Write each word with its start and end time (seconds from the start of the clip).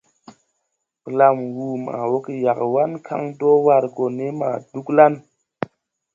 Blam 1.03 1.37
wuu 1.55 1.77
ma 1.85 1.93
woge 2.11 2.33
Yagoan 2.45 2.91
kan 3.05 3.21
do 3.39 3.49
war 3.65 3.83
gɔ 3.95 4.05
ne 4.17 4.25
Dugla. 4.71 5.05